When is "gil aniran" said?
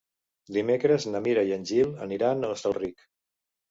1.75-2.43